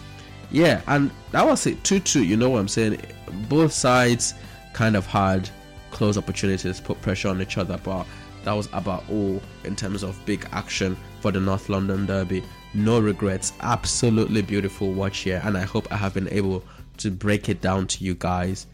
[0.52, 2.22] Yeah, and that was it 2 2.
[2.22, 3.00] You know what I'm saying?
[3.48, 4.34] Both sides
[4.74, 5.48] kind of had
[5.90, 8.06] close opportunities, put pressure on each other, but
[8.44, 12.44] that was about all in terms of big action for the North London Derby.
[12.74, 16.64] No regrets, absolutely beautiful watch here, and I hope I have been able
[16.98, 18.66] to break it down to you guys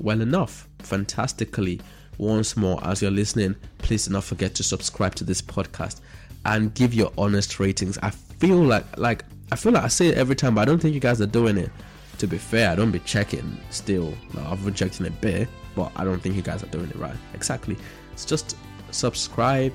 [0.00, 1.80] well enough, fantastically.
[2.16, 6.00] Once more, as you're listening, please do not forget to subscribe to this podcast
[6.46, 7.98] and give your honest ratings.
[8.02, 10.80] I feel like like I feel like I say it every time, but I don't
[10.80, 11.70] think you guys are doing it.
[12.18, 14.12] To be fair, I don't be checking still.
[14.46, 17.16] I've been checking a bit, but I don't think you guys are doing it right.
[17.34, 17.76] Exactly.
[18.12, 18.56] It's just
[18.90, 19.72] subscribe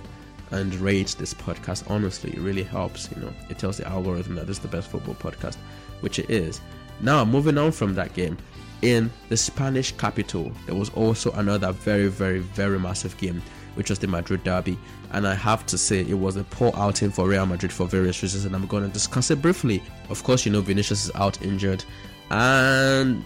[0.52, 1.90] and rate this podcast.
[1.90, 3.10] Honestly, it really helps.
[3.16, 5.56] You know, it tells the algorithm that this is the best football podcast,
[6.02, 6.62] which it is.
[7.00, 8.38] Now, moving on from that game,
[8.82, 13.42] in the Spanish capital, there was also another very, very, very massive game,
[13.76, 14.78] which was the Madrid derby.
[15.12, 18.22] And I have to say, it was a poor outing for Real Madrid for various
[18.22, 19.84] reasons, and I'm going to discuss it briefly.
[20.10, 21.84] Of course, you know, Vinicius is out injured,
[22.30, 23.24] and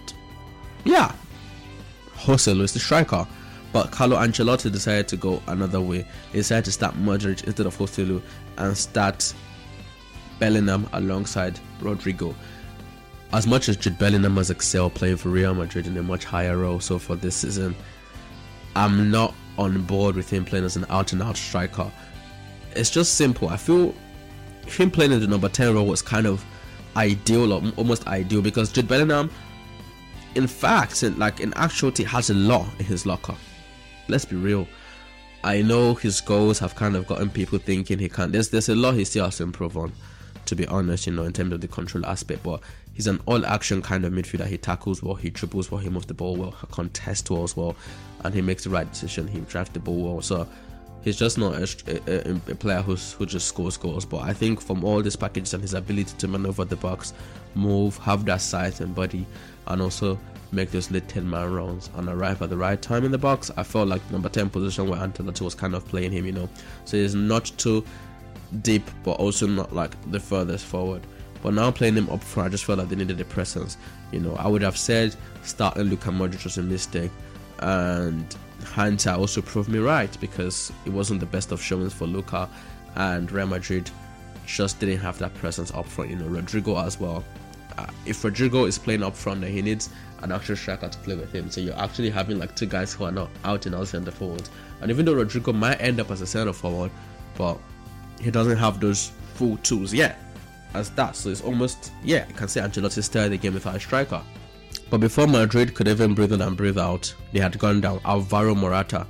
[0.84, 1.12] yeah,
[2.14, 3.26] Jose is the striker.
[3.72, 6.06] But Carlo Ancelotti decided to go another way.
[6.32, 8.22] He decided to start Modric instead of Joselu
[8.56, 9.34] and start
[10.38, 12.34] Bellingham alongside Rodrygo.
[13.32, 16.56] As much as Jude Bellingham has excelled playing for Real Madrid in a much higher
[16.56, 17.76] role so for this season,
[18.74, 21.90] I'm not on board with him playing as an out and out striker.
[22.74, 23.48] It's just simple.
[23.48, 23.94] I feel
[24.66, 26.44] him playing in the number 10 role was kind of
[26.96, 29.30] ideal or almost ideal because Jude Bellingham,
[30.34, 33.34] in fact, in, like in actuality, has a lot in his locker.
[34.08, 34.66] Let's be real.
[35.44, 38.32] I know his goals have kind of gotten people thinking he can't.
[38.32, 39.92] There's there's a lot he still has to improve on,
[40.48, 41.06] to be honest.
[41.06, 42.60] You know, in terms of the control aspect, but
[42.94, 44.46] he's an all-action kind of midfielder.
[44.46, 47.56] He tackles well, he dribbles well, he moves the ball well, he contests well as
[47.56, 47.76] well,
[48.24, 49.28] and he makes the right decision.
[49.28, 50.22] He drafts the ball well.
[50.22, 50.48] So
[51.02, 54.04] He's just not a, a, a, player who's, who just scores goals.
[54.04, 57.14] But I think from all these packages and his ability to maneuver the box,
[57.54, 59.24] move, have that size and body,
[59.68, 60.18] and also
[60.50, 63.50] make those late 10 man runs and arrive at the right time in the box,
[63.56, 66.48] I felt like number 10 position where Ancelotti was kind of playing him, you know.
[66.84, 67.84] So he's not too
[68.62, 71.02] deep, but also not like the furthest forward.
[71.42, 73.76] But now playing him up front, I just felt like they needed a presence.
[74.12, 77.12] You know, I would have said starting Luka Modric was a mistake,
[77.60, 82.48] and hindsight also proved me right because it wasn't the best of showings for Luka,
[82.96, 83.90] and Real Madrid
[84.46, 86.10] just didn't have that presence up front.
[86.10, 87.22] You know, Rodrygo as well.
[87.76, 89.90] Uh, if Rodrygo is playing up front, then he needs
[90.22, 91.50] an actual striker to play with him.
[91.50, 94.50] So you're actually having like two guys who are not out and out centre forwards.
[94.80, 96.90] And even though Rodrygo might end up as a centre forward,
[97.36, 97.58] but
[98.20, 100.18] he doesn't have those full tools yet
[100.74, 101.16] as that.
[101.16, 104.22] So it's almost yeah, I can say Ancelotti started the game without a striker.
[104.90, 108.54] But before Madrid could even breathe in and breathe out, they had gone down Alvaro
[108.54, 109.06] Morata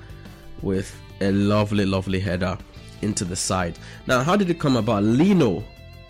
[0.62, 2.58] with a lovely, lovely header
[3.02, 3.78] into the side.
[4.06, 5.04] Now, how did it come about?
[5.04, 5.64] Lino,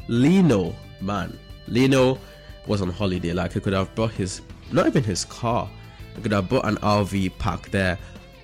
[0.08, 2.18] Lino, man, Lino
[2.66, 3.32] was on holiday.
[3.32, 4.40] Like he could have brought his,
[4.72, 5.68] not even his car.
[6.14, 7.98] He could have brought an RV park there,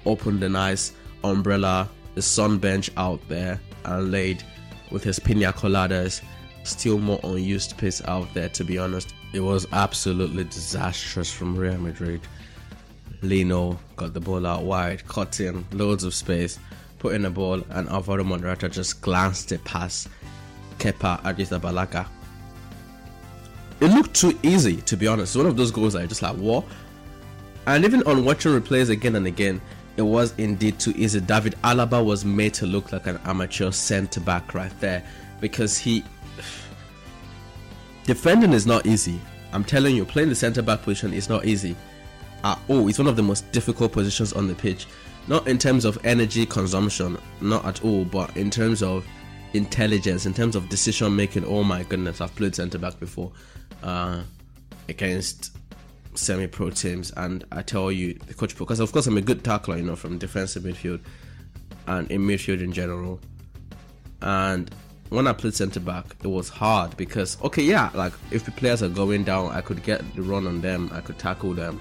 [0.04, 4.42] opened a nice umbrella, the sun bench out there, and laid
[4.90, 6.22] with his pina coladas.
[6.62, 9.14] Still more unused space out there, to be honest.
[9.32, 12.20] It was absolutely disastrous from Real Madrid.
[13.22, 16.58] Lino got the ball out wide, cut in loads of space,
[16.98, 20.08] put in the ball, and Alvaro Morata just glanced it past
[20.78, 22.06] Kepa Arrizabalaga.
[23.80, 25.36] It looked too easy, to be honest.
[25.36, 26.64] One of those goals I just like, what?
[27.66, 29.60] And even on watching replays again and again,
[29.96, 31.20] it was indeed too easy.
[31.20, 35.04] David Alaba was made to look like an amateur centre back right there
[35.40, 36.02] because he
[38.04, 39.20] defending is not easy.
[39.52, 41.76] I'm telling you, playing the centre back position is not easy
[42.42, 42.88] at all.
[42.88, 44.86] It's one of the most difficult positions on the pitch.
[45.28, 49.06] Not in terms of energy consumption, not at all, but in terms of
[49.54, 51.44] intelligence, in terms of decision making.
[51.44, 53.32] Oh my goodness, I've played centre back before
[53.82, 54.22] uh,
[54.88, 55.56] against
[56.14, 59.44] semi pro teams, and I tell you, the coach, because of course I'm a good
[59.44, 61.00] tackler, you know, from defensive midfield
[61.86, 63.20] and in midfield in general.
[64.22, 64.70] And
[65.10, 68.82] when I played centre back, it was hard because okay, yeah, like if the players
[68.82, 71.80] are going down, I could get the run on them, I could tackle them.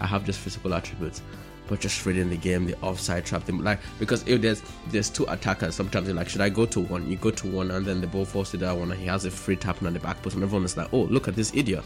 [0.00, 1.22] I have just physical attributes,
[1.68, 5.24] but just reading the game, the offside trap, them like because if there's there's two
[5.28, 7.08] attackers, sometimes you're like, should I go to one?
[7.08, 9.24] You go to one, and then the ball falls to that one, and he has
[9.24, 11.54] a free tapping on the back post, and everyone is like, oh, look at this
[11.54, 11.84] idiot.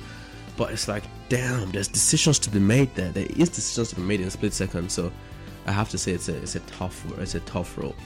[0.61, 3.11] But it's like, damn, there's decisions to be made there.
[3.13, 4.93] There is decisions to be made in split second.
[4.93, 5.11] So
[5.65, 7.97] I have to say it's a it's a tough it's a tough role.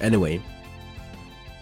[0.00, 0.42] Anyway,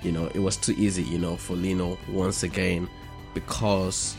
[0.00, 2.88] you know, it was too easy, you know, for Lino once again
[3.34, 4.16] because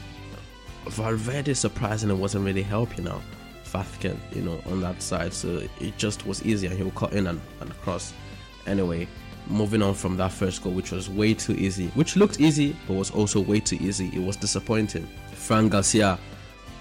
[0.89, 3.23] Valverde surprisingly wasn't really helping out
[3.63, 5.33] Vatican, you know, on that side.
[5.33, 8.13] So it just was easy and he would cut in and, and across.
[8.67, 9.07] Anyway,
[9.47, 12.95] moving on from that first goal, which was way too easy, which looked easy but
[12.95, 14.09] was also way too easy.
[14.13, 15.07] It was disappointing.
[15.33, 16.17] Fran Garcia,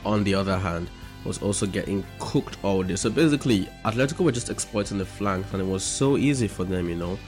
[0.05, 0.89] on the other hand,
[1.25, 2.97] was also getting cooked all day.
[2.97, 6.89] So basically, Atletico were just exploiting the flanks, and it was so easy for them,
[6.89, 7.19] you know.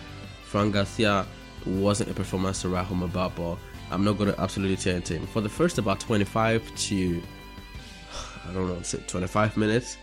[0.45, 1.27] Fran Garcia
[1.65, 3.57] wasn't a performance to write home about, but
[3.91, 5.27] I'm not going to absolutely change him.
[5.27, 7.23] For the first about 25 to,
[8.49, 9.97] I don't know, say 25 minutes,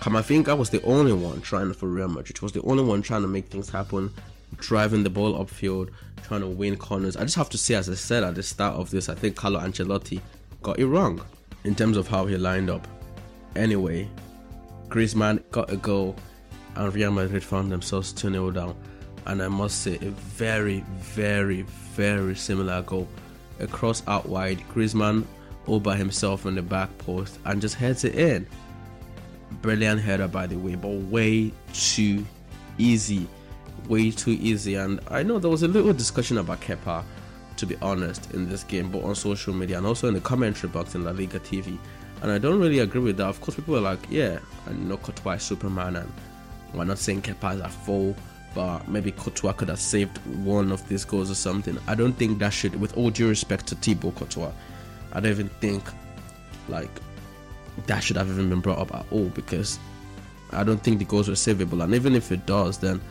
[0.00, 2.36] Camavinga was the only one trying for Real Madrid.
[2.36, 4.12] It was the only one trying to make things happen,
[4.58, 5.90] driving the ball upfield,
[6.22, 7.16] trying to win corners.
[7.16, 9.36] I just have to say, as I said at the start of this, I think
[9.36, 10.20] Carlo Ancelotti
[10.62, 11.20] got it wrong
[11.64, 12.86] in terms of how he lined up.
[13.56, 14.08] Anyway,
[14.88, 16.16] Griezmann got a goal,
[16.76, 18.76] and Real Madrid found themselves 2 0 down.
[19.26, 23.08] And I must say, a very, very, very similar goal.
[23.60, 25.24] A cross out wide, Griezmann
[25.66, 28.46] all by himself on the back post and just heads it in.
[29.62, 32.24] Brilliant header, by the way, but way too
[32.78, 33.26] easy.
[33.88, 34.74] Way too easy.
[34.74, 37.04] And I know there was a little discussion about Kepa,
[37.56, 40.72] to be honest, in this game, but on social media and also in the commentary
[40.72, 41.78] box in La Liga TV
[42.24, 43.26] and I don't really agree with that.
[43.26, 46.10] Of course, people are like, yeah, I know Courtois is Superman, and
[46.72, 48.16] we're not saying Kepa is a fool,
[48.54, 51.76] but maybe Courtois could have saved one of these goals or something.
[51.86, 54.52] I don't think that should, with all due respect to Thibaut Courtois,
[55.12, 55.84] I don't even think
[56.70, 56.88] like
[57.86, 59.78] that should have even been brought up at all because
[60.50, 61.84] I don't think the goals were savable.
[61.84, 63.02] And even if it does, then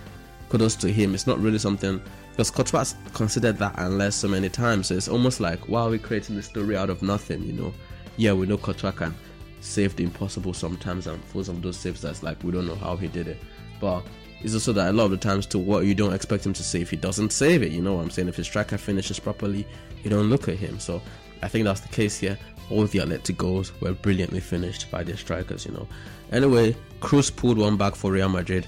[0.54, 1.16] kudos to him.
[1.16, 4.88] It's not really something because Courtois considered that unless so many times.
[4.88, 7.74] So it's almost like, why are we creating the story out of nothing, you know?
[8.18, 9.16] yeah, we know Courtois can
[9.62, 12.76] save the impossible sometimes, and for some of those saves, that's like we don't know
[12.76, 13.38] how he did it.
[13.80, 14.04] But
[14.42, 16.64] it's also that a lot of the times, to what you don't expect him to
[16.64, 17.72] save, he doesn't save it.
[17.72, 18.28] You know what I'm saying?
[18.28, 19.66] If his striker finishes properly,
[20.04, 20.80] you don't look at him.
[20.80, 21.02] So
[21.42, 22.38] I think that's the case here.
[22.70, 25.66] All the Atleti goals were brilliantly finished by their strikers.
[25.66, 25.88] You know.
[26.32, 28.68] Anyway, Kroos pulled one back for Real Madrid.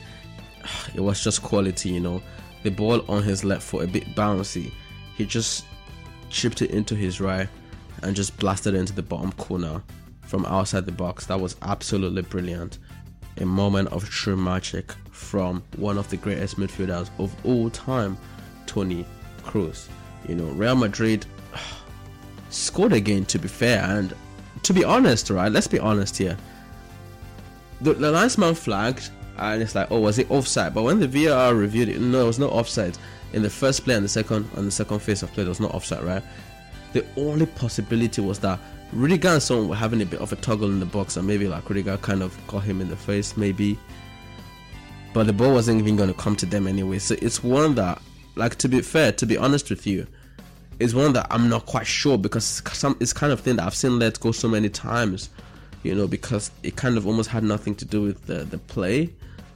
[0.94, 2.22] It was just quality, you know.
[2.64, 4.72] The ball on his left foot, a bit bouncy.
[5.16, 5.66] He just
[6.30, 7.48] chipped it into his right
[8.02, 9.82] and just blasted into the bottom corner
[10.22, 11.26] from outside the box.
[11.28, 12.80] That was absolutely brilliant.
[13.38, 18.18] A moment of true magic from one of the greatest midfielders of all time,
[18.66, 19.06] Toni
[19.44, 19.88] Kroos.
[20.28, 21.26] You know, Real Madrid
[22.50, 24.14] scored again, to be fair, and
[24.64, 25.52] to be honest, right?
[25.52, 26.38] Let's be honest here.
[27.82, 30.74] The, the linesman flagged, and it's like, oh, was it offside?
[30.74, 32.98] But when the VAR reviewed it, no, it was no offside.
[33.34, 35.60] In the first play and the second, and the second phase of play, there was
[35.60, 36.24] not offside, right?
[36.94, 38.60] The only possibility was that
[38.94, 41.48] Rudiger and Son were having a bit of a toggle in the box, and maybe
[41.48, 43.78] like Rudiger kind of caught him in the face, maybe.
[45.14, 47.00] But the ball wasn't even going to come to them anyway.
[47.00, 48.02] So it's one that,
[48.36, 50.08] like, to be fair, to be honest with you,
[50.80, 53.76] is one that I'm not quite sure because some it's kind of thing that I've
[53.76, 55.30] seen let go so many times,
[55.86, 59.10] you know, because it kind of almost had nothing to do with the the play,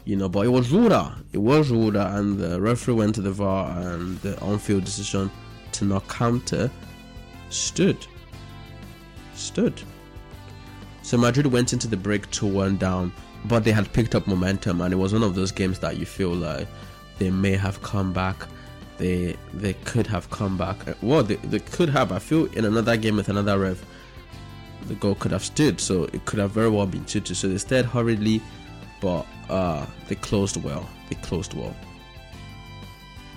[0.05, 0.29] you know.
[0.29, 4.19] But it was Ruda, it was Ruda, and the referee went to the VAR, and
[4.19, 5.31] the on-field decision
[5.71, 6.69] to not counter
[7.49, 8.05] stood,
[9.33, 9.81] stood.
[11.01, 13.11] So Madrid went into the break 2-1 down,
[13.45, 16.05] but they had picked up momentum, and it was one of those games that you
[16.05, 16.67] feel like
[17.17, 18.47] they may have come back
[18.99, 20.77] they they could have come back.
[21.01, 22.11] Well, they, they could have.
[22.11, 23.83] I feel in another game with another rev,
[24.87, 25.79] the goal could have stood.
[25.79, 27.33] So it could have very well been 2 2.
[27.33, 28.41] So they stayed hurriedly,
[29.01, 30.89] but uh, they closed well.
[31.09, 31.75] They closed well.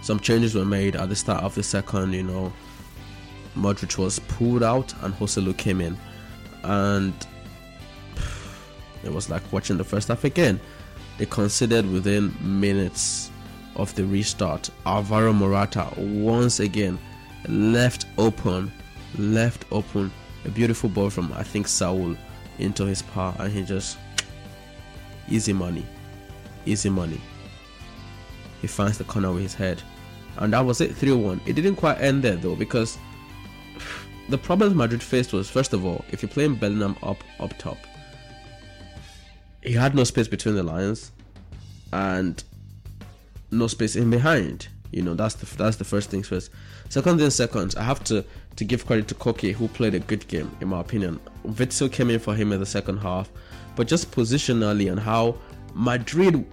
[0.02, 2.52] Some changes were made at the start of the second, you know.
[3.56, 5.96] Modric was pulled out and Joselu came in.
[6.64, 7.14] And
[9.04, 10.60] it was like watching the first half again.
[11.18, 13.30] They considered within minutes
[13.76, 16.98] of the restart, Alvaro Morata once again
[17.48, 18.72] left open,
[19.18, 20.10] left open,
[20.44, 22.16] a beautiful ball from I think Saul
[22.58, 23.98] into his path, and he just
[25.28, 25.86] easy money,
[26.66, 27.20] easy money.
[28.60, 29.82] He finds the corner with his head,
[30.38, 31.40] and that was it, 3-1.
[31.46, 32.98] It didn't quite end there though because
[34.28, 37.78] the problems Madrid faced was first of all, if you're playing Bellingham up up top,
[39.62, 41.12] he had no space between the lines,
[41.92, 42.42] and
[43.50, 44.68] no space in behind.
[44.90, 46.50] You know, that's the that's the first things first.
[46.88, 48.24] Second thing second, I have to
[48.56, 51.20] to give credit to Koke who played a good game in my opinion.
[51.46, 53.30] Witsel came in for him in the second half,
[53.76, 55.36] but just positionally and how
[55.74, 56.44] Madrid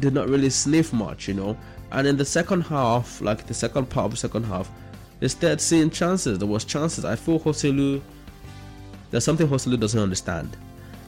[0.00, 1.56] did not really sniff much, you know.
[1.92, 4.70] And in the second half, like the second part of the second half,
[5.20, 6.38] they started seeing chances.
[6.38, 7.04] There was chances.
[7.04, 8.02] I feel Joselu.
[9.10, 10.56] There's something Joselu doesn't understand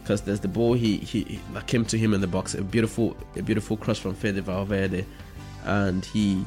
[0.02, 3.16] because there's the ball he, he that came to him in the box, a beautiful
[3.34, 5.04] a beautiful cross from Fede Valverde,
[5.64, 6.44] and he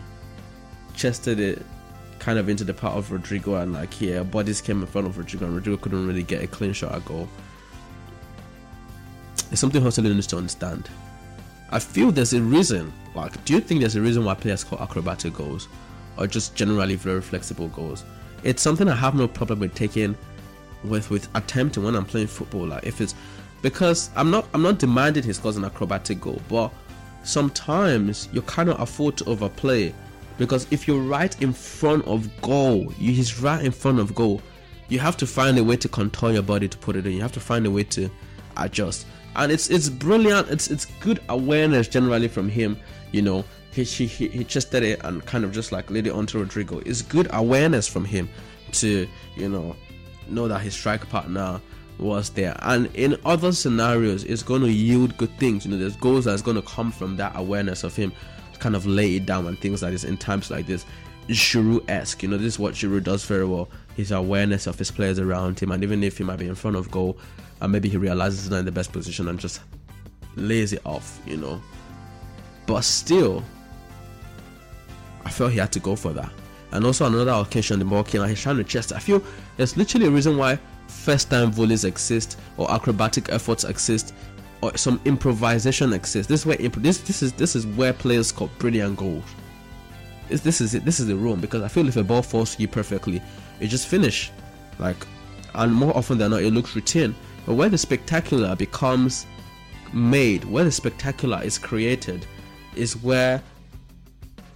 [0.95, 1.62] chested it
[2.19, 5.15] kind of into the part of Rodrygo, and like yeah, bodies came in front of
[5.15, 7.27] Rodrygo, and Rodrygo couldn't really get a clean shot at goal.
[9.51, 10.89] It's something Joselu needs to understand.
[11.71, 12.91] I feel there's a reason.
[13.15, 15.67] Like, do you think there's a reason why players score acrobatic goals,
[16.17, 18.05] or just generally very flexible goals?
[18.43, 20.15] It's something I have no problem with taking,
[20.84, 22.67] with with attempting when I'm playing football.
[22.67, 23.15] Like, if it's
[23.62, 26.71] because I'm not I'm not demanding he scores an acrobatic goal, but
[27.23, 29.93] sometimes you cannot afford to overplay
[30.39, 34.41] because if you're right in front of goal, you, he's right in front of goal.
[34.88, 37.12] You have to find a way to contour your body to put it in.
[37.12, 38.10] You have to find a way to
[38.58, 40.49] adjust, and it's it's brilliant.
[40.49, 42.80] It's it's good awareness generally from him.
[43.12, 46.08] You know, he he he, he just did it and kind of just like laid
[46.08, 46.82] it onto Rodrygo.
[46.88, 48.30] It's good awareness from him
[48.71, 49.75] to you know
[50.28, 51.62] know that his strike partner
[51.99, 52.56] was there.
[52.62, 55.65] And in other scenarios, it's going to yield good things.
[55.65, 58.13] You know, there's goals that's going to come from that awareness of him
[58.59, 60.85] kind of lay it down and things like this in times like this.
[61.27, 63.69] Giroud esque, you know, this is what Giroud does very well.
[63.95, 66.75] His awareness of his players around him, and even if he might be in front
[66.75, 67.17] of goal,
[67.61, 69.61] and maybe he realizes he's not in the best position and just
[70.35, 71.61] lays it off, you know.
[72.65, 73.43] But still,
[75.25, 76.31] I felt he had to go for that.
[76.71, 78.93] And also another occasion, the ball came out, he's trying to chest.
[78.93, 79.21] I feel
[79.57, 84.13] there's literally a reason why first time volleys exist or acrobatic efforts exist
[84.61, 86.27] or some improvisation exists.
[86.27, 89.23] This is where imp- this this is this is where players score brilliant goals.
[90.27, 90.85] This, this is it.
[90.85, 93.21] This is the room because I feel if a ball falls to you perfectly,
[93.60, 94.31] it just finish.
[94.77, 95.07] Like,
[95.55, 97.15] and more often than not, it looks routine.
[97.45, 99.25] But where the spectacular becomes
[99.93, 102.25] made, where the spectacular is created,
[102.75, 103.41] is where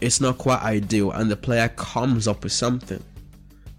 [0.01, 3.01] it's not quite ideal, and the player comes up with something.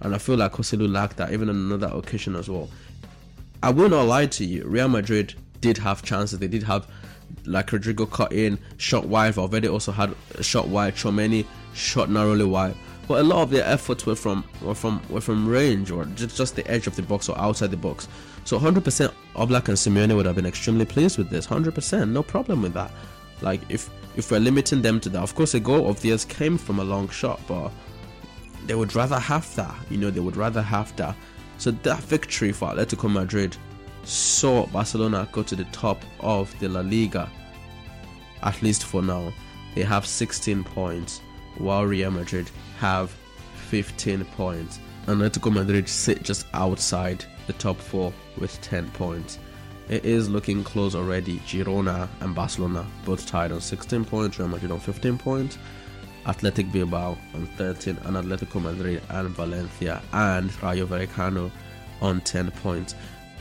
[0.01, 2.69] And I feel like Joselu lacked that even on another occasion as well.
[3.63, 5.35] I will not lie to you, Real Madrid
[5.65, 6.39] did have chances.
[6.39, 6.87] They did have
[7.47, 9.35] like Rodrygo cut in, shot wide.
[9.35, 10.95] Valverde also had a shot wide.
[10.95, 12.77] Tchouameni shot narrowly wide.
[13.09, 16.37] But a lot of their efforts were from were from were from range or just,
[16.37, 18.09] just the edge of the box or outside the box.
[18.45, 21.47] So 100% Oblak and Simeone would have been extremely pleased with this.
[21.47, 22.91] 100%, no problem with that.
[23.41, 26.59] Like if if we're limiting them to that, of course, a goal of theirs came
[26.59, 27.71] from a long shot, but
[28.67, 29.75] they would rather have that.
[29.91, 31.17] You know, they would rather have that.
[31.57, 33.57] So that victory for Atletico Madrid
[34.07, 37.31] saw Barcelona go to the top of the La Liga,
[38.43, 39.33] at least for now.
[39.75, 41.21] They have 16 points,
[41.59, 43.15] while Real Madrid have
[43.69, 44.79] 15 points.
[45.07, 49.39] And Atletico Madrid sit just outside the top four with 10 points.
[49.89, 51.41] It is looking close already.
[51.41, 55.59] Girona and Barcelona both tied on 16 points, Real Madrid on 15 points,
[56.27, 61.51] Athletic Bilbao on 13, and Atletico Madrid and Valencia and Rayo Vallecano
[62.01, 62.95] on 10 points.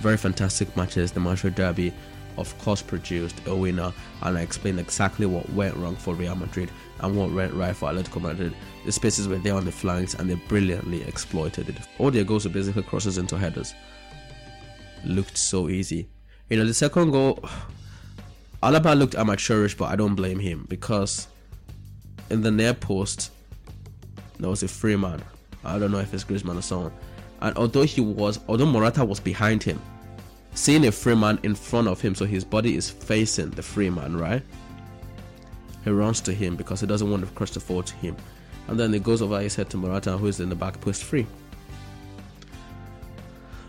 [0.04, 1.14] Very fantastic matches.
[1.14, 1.94] The Madrid Derby,
[2.38, 6.70] of course, produced a winner, and I explained exactly what went wrong for Real Madrid
[7.00, 8.54] and what went right for Atletico Madrid.
[8.86, 11.78] The spaces were there on the flanks, and they brilliantly exploited it.
[12.00, 13.74] All their goals were basically crosses into headers.
[15.06, 16.10] Looked so easy.
[16.50, 17.40] You know, the second goal,
[18.62, 21.30] Alaba looked amateurish, but I don't blame him because
[22.30, 23.32] in the near post,
[24.38, 25.22] there was a free man.
[25.64, 26.92] I don't know if it's Griezmann or someone.
[27.44, 29.80] And although he was, although Morata was behind him,
[30.54, 33.90] seeing a free man in front of him, so his body is facing the free
[33.90, 34.42] man, right?
[35.84, 38.16] He runs to him because he doesn't want to cross the forward to him.
[38.70, 41.04] And then he goes over his head to Morata, who is in the back post
[41.04, 41.28] free.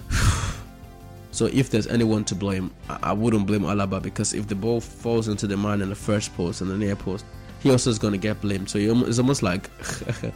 [1.32, 5.26] so if there's anyone to blame, I, wouldn't blame Alaba because if the ball falls
[5.26, 7.24] into the man in the first post and the near post,
[7.60, 8.70] he also is going to get blamed.
[8.70, 9.68] So it's almost like
[10.20, 10.32] there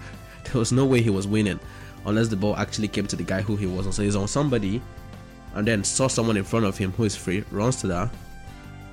[0.54, 1.60] was no way he was winning
[2.08, 3.92] unless the ball actually came to the guy who he was on.
[3.92, 4.82] So he's on somebody
[5.54, 8.10] and then saw someone in front of him who is free, runs to that,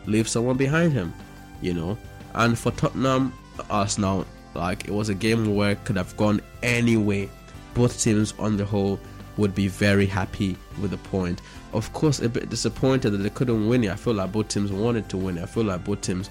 [0.06, 1.14] leaves someone behind him,
[1.62, 1.98] you know.
[2.34, 3.34] And for Tottenham,
[3.70, 7.30] Arsenal, like it was a game where could have gone any way.
[7.74, 9.00] Both teams on the whole
[9.38, 11.42] would be very happy with the point.
[11.74, 13.92] Of course, a bit disappointed that they couldn't win it.
[13.92, 15.44] I feel like both teams wanted to win it.
[15.44, 16.30] I feel like both teams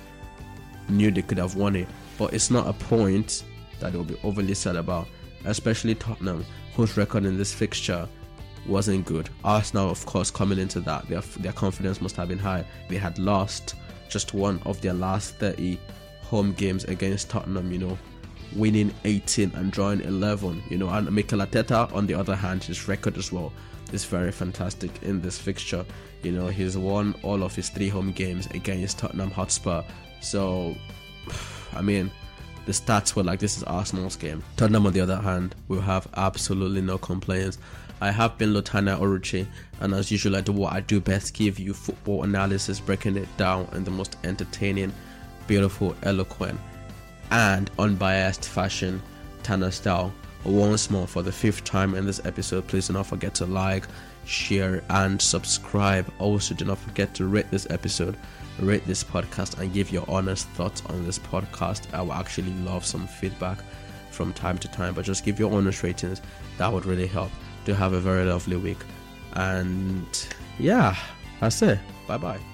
[0.89, 1.89] knew they could have won it.
[2.16, 3.45] But it's not a point
[3.80, 5.07] that they'll be overly sad about,
[5.45, 8.09] especially Tottenham, whose record in this fixture
[8.66, 9.28] wasn't good.
[9.45, 12.64] Arsenal, of course, coming into that, their, their confidence must have been high.
[12.88, 13.74] They had lost
[14.09, 15.78] just one of their last 30
[16.22, 17.99] home games against Tottenham, you know,
[18.55, 22.88] winning 18 and drawing 11, you know, and Mikel Arteta, on the other hand, his
[22.88, 23.53] record as well
[23.92, 25.84] is very fantastic in this fixture.
[26.22, 29.82] You know, he's won all of his three home games against Tottenham Hotspur.
[30.20, 30.74] So,
[31.74, 32.11] I mean,
[32.66, 34.42] the stats were like this is Arsenal's game.
[34.56, 37.58] Tottenham, on the other hand, will have absolutely no complaints.
[38.00, 39.46] I have been Lotana Oruchi,
[39.80, 43.28] and as usual, I do what I do best give you football analysis, breaking it
[43.36, 44.92] down in the most entertaining,
[45.46, 46.58] beautiful, eloquent,
[47.30, 49.02] and unbiased fashion,
[49.42, 50.12] Tana style.
[50.44, 53.86] Once more, for the fifth time in this episode, please do not forget to like,
[54.26, 56.10] share, and subscribe.
[56.18, 58.16] Also, do not forget to rate this episode
[58.59, 61.92] rate this podcast and give your honest thoughts on this podcast.
[61.92, 63.59] I will actually love some feedback
[64.11, 66.22] from time to time, but just give your honest ratings.
[66.59, 67.30] That would really help.
[67.66, 68.78] To have a very lovely week.
[69.32, 70.07] And
[70.59, 70.94] yeah,
[71.40, 71.78] that's it.
[72.07, 72.53] Bye bye.